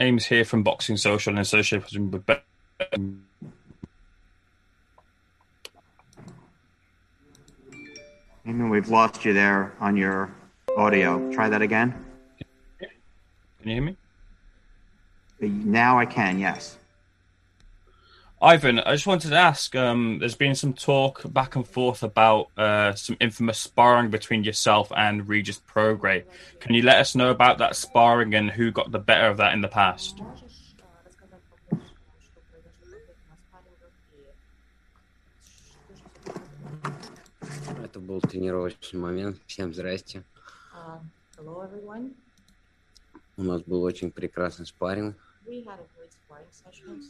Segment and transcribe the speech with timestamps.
[0.00, 2.24] Ames here from Boxing Social and association with.
[8.46, 10.32] Eamon, we've lost you there on your
[10.76, 11.30] audio.
[11.32, 11.92] Try that again.
[12.78, 12.88] Can
[13.64, 13.96] you hear me?
[15.40, 16.78] Now I can, yes.
[18.40, 19.74] Ivan, I just wanted to ask.
[19.74, 24.92] Um, there's been some talk back and forth about uh, some infamous sparring between yourself
[24.96, 26.22] and Regis Prograis.
[26.60, 29.54] Can you let us know about that sparring and who got the better of that
[29.54, 30.20] in the past?
[37.82, 39.40] Это был тренировочный момент.
[39.48, 40.22] Всем здрасте.
[41.36, 42.14] Hello, everyone.
[43.36, 45.16] У нас был очень прекрасный спарринг.
[45.44, 47.02] We had a great sparring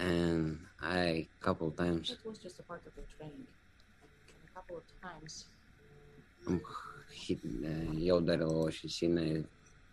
[0.00, 3.46] And I couple times It was just a part of the training.
[4.02, 4.10] And
[4.44, 5.46] a couple of times,
[6.46, 6.60] м,
[7.10, 9.46] хит- э, я ударил его очень сильно и,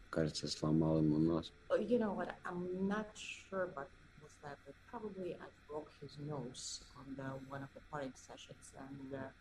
[0.09, 1.53] кажется, сломал ему нос.
[1.70, 2.30] oh, you know what?
[2.45, 7.30] I'm not sure, but it was that but probably I broke his nose on the
[7.50, 9.31] one of the sparring sessions, and uh,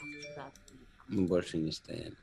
[0.00, 2.16] after that we Мы больше не стояли.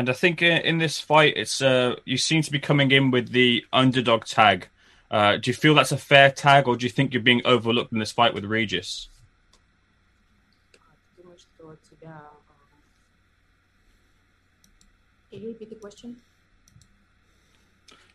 [0.00, 3.32] And I think in, this fight, it's uh, you seem to be coming in with
[3.32, 4.68] the underdog tag.
[5.10, 7.92] Uh, do you feel that's a fair tag, or do you think you're being overlooked
[7.92, 9.10] in this fight with Regis?
[15.30, 16.16] Can you repeat the question?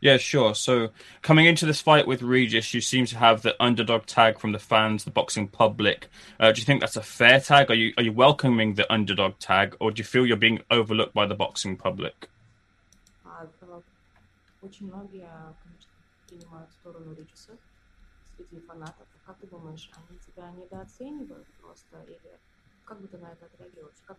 [0.05, 0.55] Yeah, sure.
[0.55, 0.89] So
[1.21, 4.59] coming into this fight with Regis, you seem to have the underdog tag from the
[4.59, 6.09] fans, the boxing public.
[6.39, 7.71] Uh, do you think that's a fair tag?
[7.71, 11.13] Are you are you welcoming the underdog tag, or do you feel you're being overlooked
[11.13, 12.31] by the boxing public?
[13.25, 13.81] А, э,
[14.63, 15.29] Очень многие,
[15.63, 15.91] конечно,
[16.29, 17.57] принимают сторону Риджеса
[18.37, 19.07] среди фанатов.
[19.25, 22.03] Как ты думаешь, они тебя недооценивают просто?
[22.03, 22.39] Или
[22.85, 23.97] как бы ты на это отреагируешь?
[24.07, 24.19] Как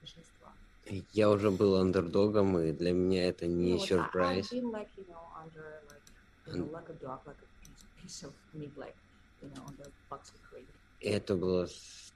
[0.00, 0.54] большинства?
[0.87, 4.51] Я уже был андердогом, и для меня это You не know what, I- сюрприз.
[4.51, 6.03] Been like, you know, under like,
[6.45, 8.95] you know, like a dog, like a piece, of meat, like,
[9.41, 10.67] you know, on the boxing ring.
[10.99, 11.67] И это было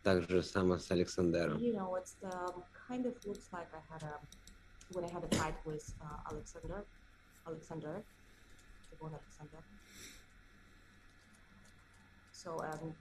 [0.04, 1.58] так же само с Александром.
[1.60, 4.20] You know, it's the kind of looks like I had a
[4.92, 6.86] when I had a fight with uh, Alexander,
[7.46, 8.04] Alexander,
[8.90, 9.64] Devon Alexander.
[12.32, 12.96] So um,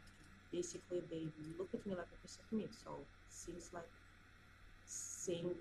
[0.50, 1.28] basically, they
[1.58, 2.74] look at me like a piece of meat.
[2.74, 3.88] So seems like
[5.27, 5.51] same.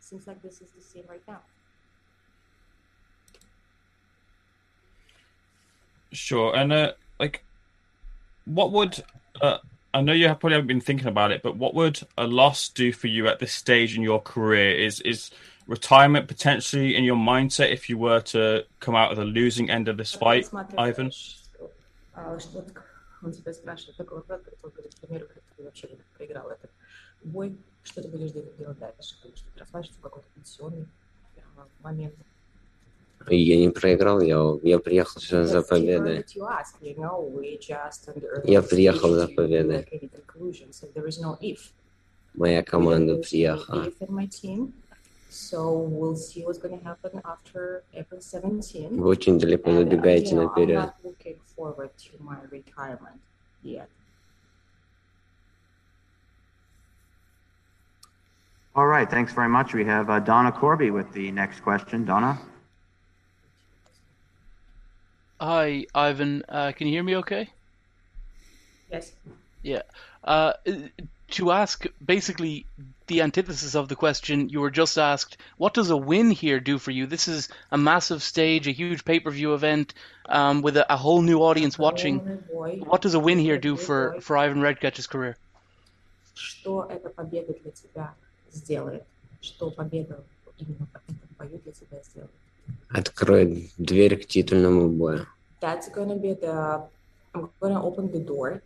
[0.00, 1.40] Seems like this is the same right now.
[6.12, 6.54] Sure.
[6.54, 7.44] And uh, like,
[8.44, 9.02] what would
[9.40, 9.58] uh,
[9.94, 12.68] I know you have probably haven't been thinking about it, but what would a loss
[12.68, 14.74] do for you at this stage in your career?
[14.74, 15.30] Is is
[15.66, 19.88] retirement potentially in your mindset if you were to come out of the losing end
[19.88, 20.48] of this fight,
[20.78, 21.10] Ivan?
[21.10, 21.70] Что,
[22.14, 22.72] а, что вот
[23.22, 26.50] он тебя спрашивает, такой вопрос, который он говорит, к примеру, как ты вообще вот проиграл
[26.50, 26.70] этот
[27.22, 27.56] бой,
[27.87, 30.87] что ты будешь делать дальше, потому что ты расплачиваешься в какой-то пенсионный
[31.81, 32.15] момент.
[33.29, 36.25] Я не проиграл, я, я приехал сюда за победой.
[38.43, 39.87] Я приехал за победой.
[42.35, 43.91] Моя команда приехала.
[48.89, 50.89] Вы очень далеко забегаете наперед.
[58.77, 59.73] All right, thanks very much.
[59.73, 62.05] We have uh, Donna Corby with the next question.
[62.05, 62.39] Donna?
[65.41, 66.43] Hi, Ivan.
[66.47, 67.49] Uh, can you hear me okay?
[68.91, 69.13] Yes.
[69.63, 69.81] Yeah.
[70.23, 70.53] Uh,
[71.31, 72.67] to ask basically
[73.07, 76.77] the antithesis of the question you were just asked, what does a win here do
[76.77, 77.07] for you?
[77.07, 79.95] This is a massive stage, a huge pay per view event
[80.29, 82.19] um, with a, a, whole new audience watching.
[82.51, 85.35] What does a win here do for, for Ivan Redkach's career?
[86.35, 88.13] Что это победа для тебя?
[88.51, 89.03] Сделает?
[89.41, 90.23] Что победа
[90.57, 92.31] именно в этом бою для тебя сделает?
[92.89, 95.27] Откроет дверь к титульному бою.
[95.61, 96.87] That's gonna be the.
[97.33, 98.61] I'm gonna open the door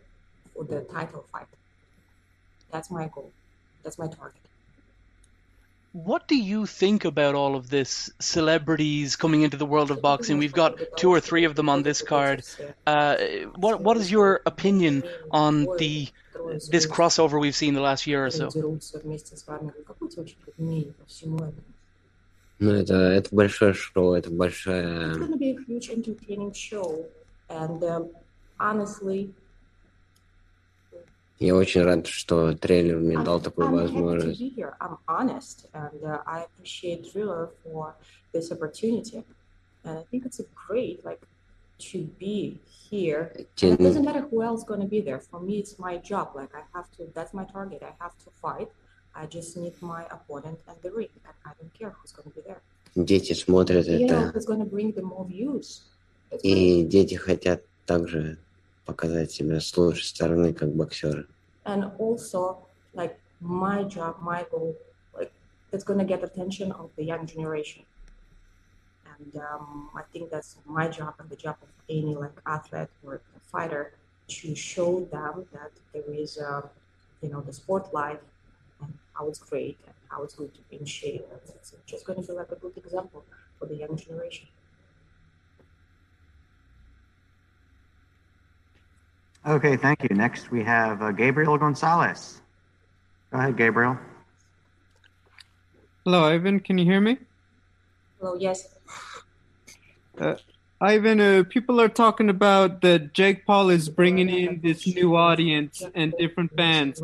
[0.54, 1.48] for the title fight.
[2.70, 3.30] That's my goal.
[3.82, 4.40] That's my target.
[5.93, 8.11] What do you think about all of this?
[8.19, 10.37] Celebrities coming into the world of boxing.
[10.37, 12.43] We've got two or three of them on this card.
[12.85, 13.17] Uh,
[13.55, 16.07] what what is your opinion on the
[16.69, 18.49] this crossover we've seen the last year or so?
[18.49, 19.73] Дерутся вместе с вами.
[19.85, 21.63] Какое у тебя вообще мнение по всему этому?
[22.59, 25.13] Ну, это, это большое шоу, это It's большая...
[25.13, 27.05] gonna be a huge entertaining show,
[27.49, 28.09] and um,
[28.59, 29.29] honestly,
[31.38, 34.40] Я очень рад, что трейлер мне дал такую возможность.
[39.84, 41.20] and uh, I think it's a great, like,
[41.90, 43.32] to be here.
[43.62, 45.20] And it doesn't matter who else gonna be there.
[45.20, 46.26] For me, it's my job.
[46.34, 47.10] Like I have to.
[47.14, 47.82] That's my target.
[47.82, 48.68] I have to fight.
[49.14, 51.08] I just need my opponent and the ring.
[51.26, 52.60] And I don't care who's gonna be there.
[52.94, 55.82] Дети смотрят know, это, who's gonna bring the more views.
[56.30, 56.40] Great.
[56.42, 58.38] и дети хотят также
[58.85, 61.27] показать себя с лучшей стороны, как боксеры.
[61.67, 62.57] and also
[62.93, 64.75] like my job my goal
[65.17, 65.31] like
[65.69, 67.83] that's going to get attention of the young generation
[69.13, 73.21] and um, i think that's my job and the job of any like athlete or
[73.51, 73.93] fighter
[74.27, 76.61] to show them that there is uh,
[77.21, 78.23] you know the sport life
[78.81, 82.05] and how it's great and how it's good to be in shape it's, it's just
[82.05, 83.23] going to be like a good example
[83.59, 84.47] for the young generation
[89.46, 90.14] Okay, thank you.
[90.14, 92.40] Next, we have uh, Gabriel Gonzalez.
[93.32, 93.98] Go ahead, Gabriel.
[96.04, 96.60] Hello, Ivan.
[96.60, 97.18] Can you hear me?
[98.22, 98.68] hello yes
[100.81, 105.81] Ivan, uh, people are talking about that Jake Paul is bringing in this new audience
[105.95, 107.01] and different fans.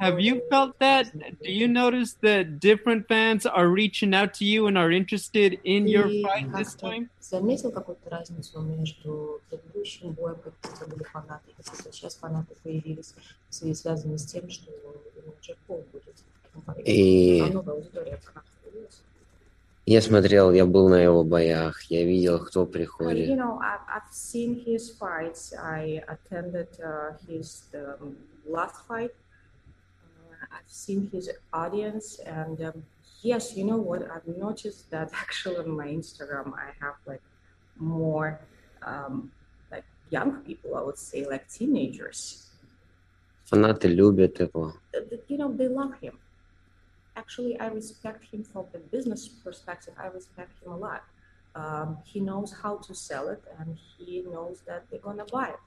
[0.00, 1.12] Have you felt that?
[1.42, 5.86] Do you notice that different fans are reaching out to you and are interested in
[5.86, 7.10] your Ты fight this как-то time?
[7.20, 13.14] заметил какую-то разницу между предыдущим боем, как это были фанаты, и какие-то сейчас фанаты появились
[13.50, 16.14] в связи связанные с тем, что именно Джек Пол будет
[16.44, 16.82] таким парень?
[16.86, 18.49] И Там новая аудитория фанатов появилась.
[19.91, 23.29] я смотрел, я был на его боях, я видел, кто And, you приходит.
[23.37, 25.53] know, I've, I've seen his fights.
[25.53, 28.15] I attended uh, his um,
[28.47, 29.11] last fight.
[29.11, 32.83] Uh, I've seen his audience, and um,
[33.21, 34.01] yes, you know what?
[34.09, 37.21] I've noticed that actually on my Instagram, I have like
[37.77, 38.39] more
[38.85, 39.29] um,
[39.71, 40.75] like young people.
[40.77, 42.47] I would say like teenagers.
[43.49, 44.73] Фанаты любят его.
[44.93, 46.17] Uh, You know, they love him.
[47.21, 49.93] Actually, I respect him from the business perspective.
[50.05, 51.03] I respect him a lot.
[51.61, 55.61] Um, he knows how to sell it, and he knows that they're gonna buy it.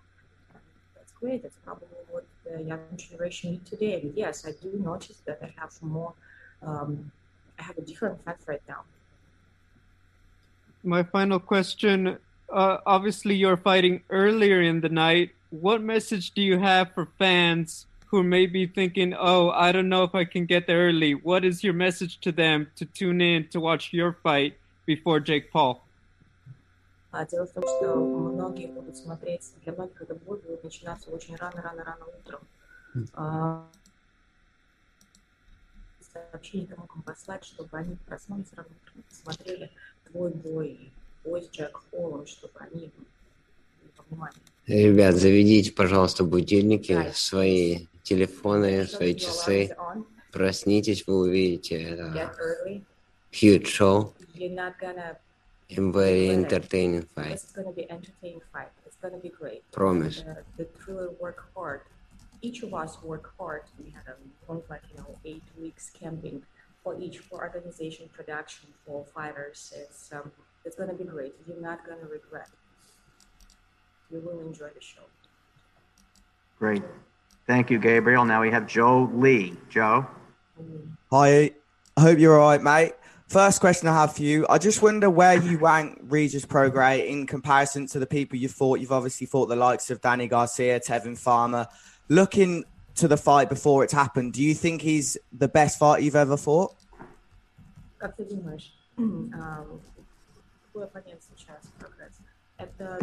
[0.96, 1.42] That's great.
[1.44, 3.92] That's probably what the young generation need today.
[4.00, 6.12] And yes, I do notice that I have more.
[6.60, 7.12] Um,
[7.60, 8.82] I have a different fans right now.
[10.82, 12.18] My final question
[12.52, 15.30] uh, obviously, you're fighting earlier in the night.
[15.50, 20.03] What message do you have for fans who may be thinking, oh, I don't know
[20.03, 21.13] if I can get there early?
[21.13, 24.53] What is your message to them to tune in to watch your fight
[24.85, 25.81] before Jake Paul?
[27.11, 31.35] А дело в том, что многие будут смотреть, для многих этот бой будет начинаться очень
[31.35, 32.41] рано-рано-рано утром.
[33.13, 33.65] А,
[36.31, 39.71] Сообщение кому кому послать, чтобы они проснулись рано утром, посмотрели
[40.05, 40.91] твой бой и
[41.23, 43.07] бой с Джек Холлом, чтобы они были
[43.97, 44.39] во внимании.
[44.67, 47.11] Ребят, заведите, пожалуйста, будильники, Да.
[47.13, 49.74] свои телефоны, свои часы.
[50.30, 52.32] Проснитесь, вы увидите это.
[53.32, 54.14] Huge show.
[55.76, 57.32] And very entertaining fight.
[57.32, 58.68] It's going to be entertaining fight.
[58.86, 59.62] It's going to be great.
[59.72, 60.20] Promise.
[60.20, 61.80] Uh, the Triller work hard.
[62.42, 63.62] Each of us work hard.
[63.82, 64.04] We had
[64.46, 66.42] almost like you know eight weeks camping
[66.82, 69.72] for each for organization production for fighters.
[69.74, 70.30] It's um,
[70.64, 71.34] it's going to be great.
[71.46, 72.50] You're not going to regret.
[74.10, 75.06] You will enjoy the show.
[76.58, 76.82] Great.
[77.46, 78.24] Thank you, Gabriel.
[78.24, 79.56] Now we have Joe Lee.
[79.68, 80.06] Joe.
[81.10, 81.52] Hi.
[81.96, 82.94] I hope you're all right, mate.
[83.28, 84.46] First question I have for you.
[84.48, 88.80] I just wonder where you rank Regis Prograis in comparison to the people you fought.
[88.80, 91.68] You've obviously fought the likes of Danny Garcia, Tevin Farmer.
[92.08, 92.64] Looking
[92.96, 96.36] to the fight before it's happened, do you think he's the best fighter you've ever
[96.36, 96.74] fought?
[97.98, 102.18] Как ты думаешь, какой оппонент сейчас прогресс?
[102.58, 102.98] Это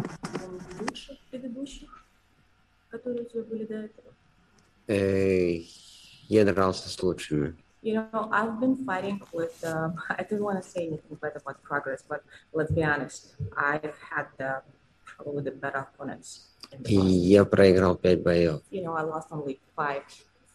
[0.80, 2.04] лучших предыдущих,
[2.90, 4.11] которые у тебя были до этого?
[4.88, 5.58] Э,
[6.28, 6.88] генерал со.
[7.82, 11.62] You know, I've been fighting with, um, I didn't want to say anything bad about
[11.64, 12.22] Prograis, but
[12.52, 14.62] let's be honest, I've had the,
[15.04, 16.48] probably the better opponents.
[16.86, 18.62] И я проиграл пять боев.
[18.70, 20.04] You know, I lost only five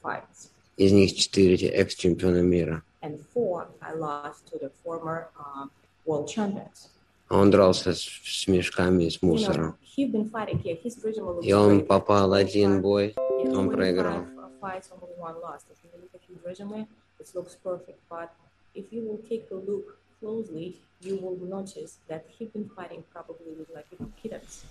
[0.01, 0.49] fights.
[0.77, 2.83] Из них четыре экс-чемпиона мира.
[3.01, 5.69] And four I lost to the former um,
[6.05, 6.89] world champions.
[7.28, 9.78] А Он дрался с, с мешками и с You know, мусором.
[9.96, 11.86] he's been fighting here, his resume looks И он great.
[11.86, 14.26] попал один бой, Yeah, он 25 проиграл.
[14.60, 15.66] fights, only one lost.
[15.70, 16.86] If you look at his resume,
[17.18, 17.98] it looks perfect.
[18.08, 18.30] But
[18.74, 23.52] if you will take a look closely, you will notice that he's been fighting probably
[23.58, 24.64] with like little kittens.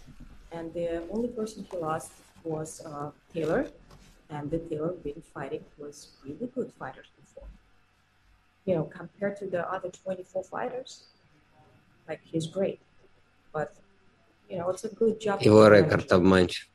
[0.54, 2.12] And the only person he lost
[2.44, 3.68] was uh, Taylor,
[4.30, 7.48] and the Taylor been fighting was really good fighters before.
[8.66, 11.04] You know, compared to the other 24 fighters,
[12.08, 12.80] like he's great.
[13.54, 13.74] But
[14.50, 15.42] you know, it's a good job.
[15.42, 16.12] Его to рекорд manage.
[16.12, 16.68] обманчив.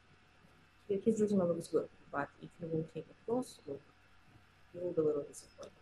[0.88, 3.80] His resume looks good, but if you will take a close look,
[4.73, 5.73] you will be a little disappointed.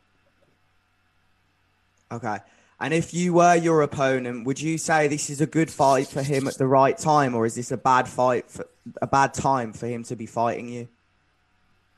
[2.11, 2.39] Okay.
[2.81, 6.23] And if you were your opponent, would you say this is a good fight for
[6.23, 8.67] him at the right time, or is this a bad fight, for,
[9.01, 10.89] a bad time for him to be fighting you?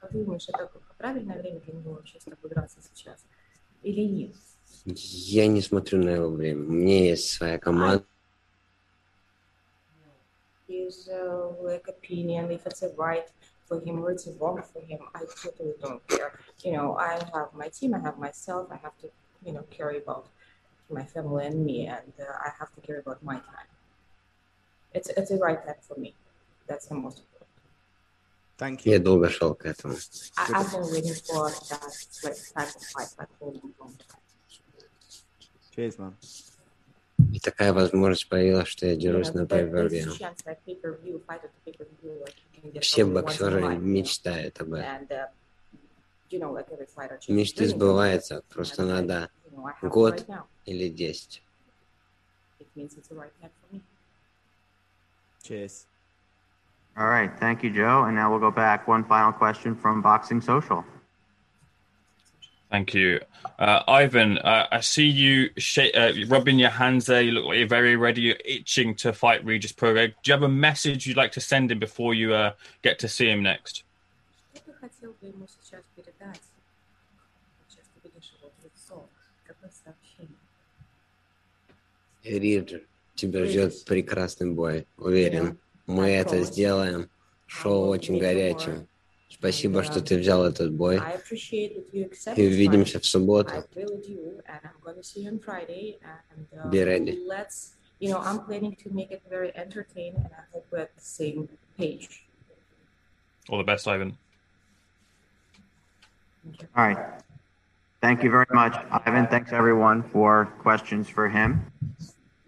[0.00, 3.24] Как ты думаешь, это правильное время для него вообще с тобой драться сейчас?
[3.82, 4.36] Или нет?
[4.84, 6.64] Я не смотрю на его время.
[6.64, 8.04] У меня есть своя команда.
[10.68, 13.28] His uh, like opinion, if it's a right
[13.66, 16.32] for him or it's a wrong for him, I totally don't care.
[16.64, 19.08] You know, I have my team, I have myself, I have to,
[19.44, 20.26] you know, care about
[20.90, 23.70] my family and me, and uh, I have to care about my time.
[24.92, 26.14] It's it's a right time for me.
[26.66, 27.36] That's the most important.
[28.58, 28.92] Thank you.
[28.92, 29.94] Я долго шел к этому.
[30.36, 31.82] I, I've been waiting for that
[32.24, 34.19] like type of fight like for a long time.
[35.75, 36.13] Cheers, man.
[37.31, 40.11] И такая возможность появилась, что я дерусь на превью.
[42.81, 45.07] Все боксеры мечтают об этом.
[47.27, 49.29] Мечты сбываются, просто надо
[49.81, 50.25] год
[50.65, 51.43] или десять.
[55.43, 55.87] Cheers.
[56.95, 58.03] All right, thank you, Joe.
[58.03, 58.87] And now we'll go back.
[58.87, 60.83] One final question from Boxing Social.
[62.71, 63.19] Thank you,
[63.59, 64.37] uh, Ivan.
[64.37, 67.21] Uh, I see you sh- uh, rubbing your hands there.
[67.21, 68.21] You look like you're very ready.
[68.21, 70.13] You're itching to fight Regis Prograis.
[70.23, 73.09] Do you have a message you'd like to send him before you uh, get to
[73.09, 73.83] see him next?
[82.23, 82.85] Риджи,
[83.15, 85.57] тебя ждет прекрасный бой, уверен.
[85.87, 87.09] Мы это сделаем.
[87.47, 88.87] Шоу очень горячее.
[89.40, 90.96] Спасибо, что ты взял этот бой.
[90.98, 93.02] I appreciate that you accept И this увидимся fight.
[93.02, 93.50] в субботу.
[93.54, 95.98] I really do, and I'm going to see you on Friday.
[96.02, 97.18] And uh, Be ready.
[97.26, 100.94] let's, you know, I'm planning to make it very entertaining, and I hope we're at
[100.94, 102.24] the same page.
[103.48, 104.16] All the best, Ivan.
[106.44, 106.68] Thank you.
[106.76, 106.98] All right.
[108.00, 108.74] Thank you very much,
[109.06, 109.26] Ivan.
[109.26, 111.70] Thanks, everyone, for questions for him.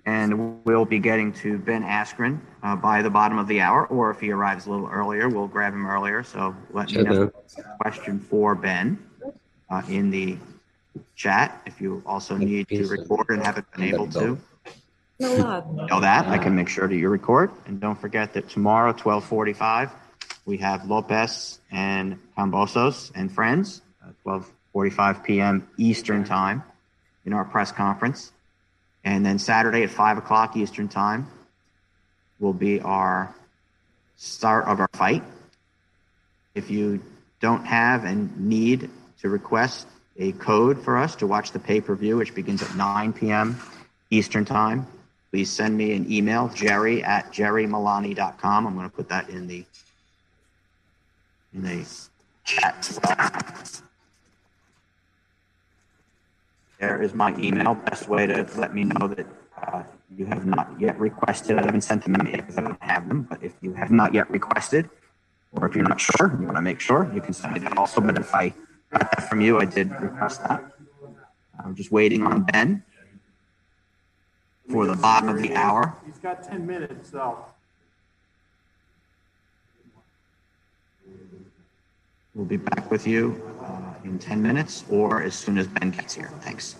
[0.05, 4.11] and we'll be getting to Ben Askren uh, by the bottom of the hour, or
[4.11, 6.23] if he arrives a little earlier, we'll grab him earlier.
[6.23, 7.31] So let me know
[7.79, 8.99] question for Ben
[9.69, 10.37] uh, in the
[11.15, 14.37] chat if you also need to record and haven't been able to.
[15.21, 18.91] Uh, know that I can make sure that you record, and don't forget that tomorrow,
[18.91, 19.89] twelve forty-five,
[20.45, 25.67] we have Lopez and Kambosos and friends, uh, twelve forty-five p.m.
[25.77, 26.61] Eastern time,
[27.25, 28.32] in our press conference.
[29.03, 31.27] And then Saturday at 5 o'clock Eastern time
[32.39, 33.33] will be our
[34.17, 35.23] start of our fight.
[36.55, 37.03] If you
[37.39, 38.89] don't have and need
[39.21, 43.59] to request a code for us to watch the pay-per-view, which begins at 9 p.m.
[44.09, 44.87] Eastern time,
[45.31, 48.67] please send me an email, jerry at jerrymilani.com.
[48.67, 49.65] I'm going to put that in the
[51.53, 51.85] in the
[52.43, 53.81] chat.
[56.83, 57.75] There is my email.
[57.75, 59.25] Best way to let me know that
[59.65, 59.83] uh,
[60.17, 61.57] you have not yet requested.
[61.57, 63.21] I haven't sent them yet because I don't have them.
[63.21, 64.89] But if you have not yet requested,
[65.53, 68.01] or if you're not sure, you want to make sure, you can send that also.
[68.01, 68.53] But if I
[68.91, 70.61] got that from you, I did request that.
[71.63, 72.83] I'm just waiting on Ben
[74.69, 75.95] for the bottom of the hour.
[76.05, 77.45] He's got 10 minutes, though.
[82.35, 86.15] We'll be back with you uh, in 10 minutes or as soon as Ben gets
[86.15, 86.31] here.
[86.41, 86.75] Thanks.